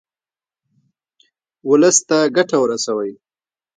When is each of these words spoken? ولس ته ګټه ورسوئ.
ولس 1.69 1.97
ته 2.09 2.17
ګټه 2.37 2.57
ورسوئ. 2.59 3.11